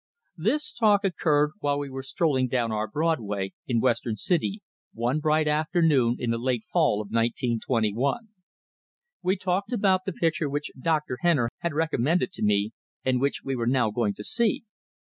[0.37, 5.47] This talk occurred while we were strolling down our Broadway, in Western City, one bright
[5.47, 8.29] afternoon in the late fall of 1921.
[9.21, 11.19] We talked about the picture which Dr.
[11.21, 12.71] Henner had recommended to me,
[13.05, 14.63] and which we were now going to see.